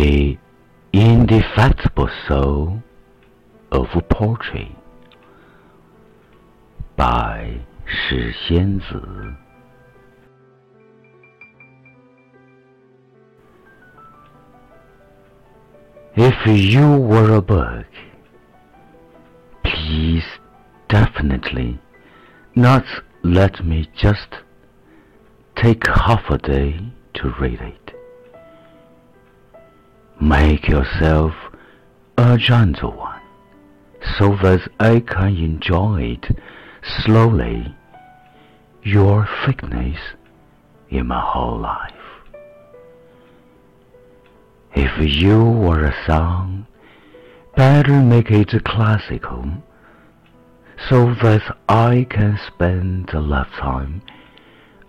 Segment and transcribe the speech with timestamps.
[0.00, 0.38] The
[0.92, 2.82] Indefatigable Soul
[3.70, 4.74] of Poetry
[6.96, 9.34] by 史仙子
[16.14, 17.86] If you were a book,
[19.62, 20.24] please
[20.88, 21.78] definitely
[22.54, 22.84] not
[23.22, 24.28] let me just
[25.54, 26.80] take half a day
[27.14, 27.79] to read it.
[30.21, 31.33] Make yourself
[32.15, 33.21] a gentle one,
[34.19, 36.37] so that I can enjoy it
[37.03, 37.75] slowly,
[38.83, 39.97] your thickness
[40.89, 41.91] in my whole life.
[44.75, 46.67] If you were a song,
[47.55, 49.43] better make it a classical,
[50.87, 54.03] so that I can spend a lifetime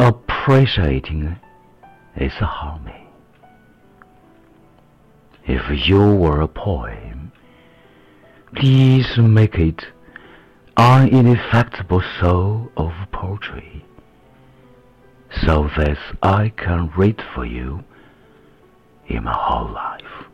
[0.00, 1.38] appreciating
[2.16, 3.09] its harmony.
[5.46, 7.32] If you were a poem,
[8.54, 9.86] please make it
[10.76, 13.84] an indefatigable soul of poetry,
[15.44, 17.84] so that I can read for you
[19.08, 20.26] in my whole life.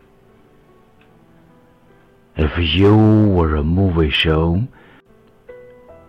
[2.37, 4.67] If you were a movie show,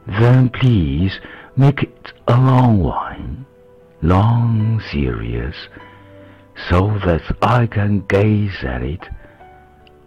[0.06, 1.20] then please
[1.56, 3.45] make it a long one,
[4.02, 5.56] long series,
[6.69, 9.08] so that I can gaze at it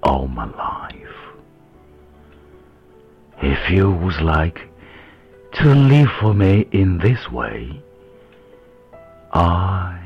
[0.03, 0.97] all my life.
[3.43, 4.59] If you would like
[5.55, 7.83] to live for me in this way,
[9.33, 10.00] I.